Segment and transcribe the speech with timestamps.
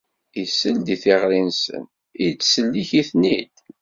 [0.41, 1.83] Isell-d i tiɣri-nsen,
[2.27, 3.55] ittsellik-iten-id.